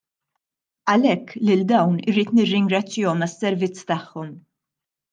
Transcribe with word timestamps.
Għalhekk 0.93 1.35
lil 1.51 1.61
dawn 1.73 2.01
irrid 2.13 2.33
nirringrazzjahom 2.39 3.25
għas-servizz 3.29 3.89
tagħhom. 3.95 4.37